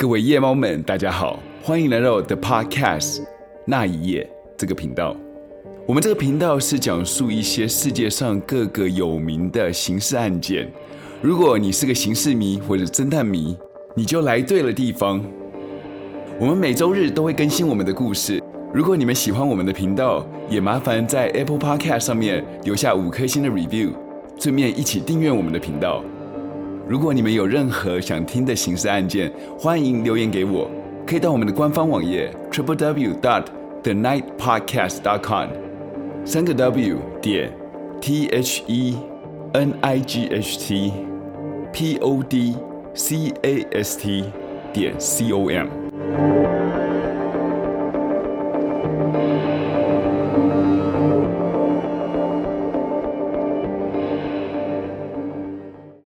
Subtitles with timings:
[0.00, 3.20] 各位夜猫们，大家好，欢迎来到 The Podcast
[3.64, 5.16] 那一夜这个频道。
[5.88, 10.70] 我们这个频道是讲述一些世界上各个有名的刑事案件。
[11.20, 13.58] 如果你是个刑事迷或者侦探迷，
[13.96, 15.20] 你就来对了地方。
[16.38, 18.40] 我们每周日都会更新我们的故事。
[18.72, 23.90] 如果你们喜欢我们的频道，也麻烦在 Apple Podcast 上面留下五颗星的 review，
[24.38, 26.04] 顺便一起订阅我们的频道。
[26.88, 30.70] 如果你们有任何想听的刑事案件，欢迎留言给我，
[31.06, 33.44] 可以到我们的官方网页 triple w dot
[33.82, 35.50] the night podcast dot com，
[36.24, 37.52] 三个 W 点
[38.00, 38.96] T H E
[39.52, 40.92] N I G H T
[41.74, 42.56] P O D
[42.94, 44.24] C A S T
[44.72, 46.87] 点 C O M。